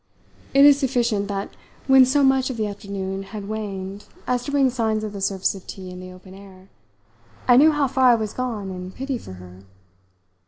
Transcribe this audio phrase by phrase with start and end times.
[0.55, 1.55] It is sufficient that
[1.85, 5.53] when so much of the afternoon had waned as to bring signs of the service
[5.53, 6.69] of tea in the open air,
[7.47, 9.59] I knew how far I was gone in pity for her.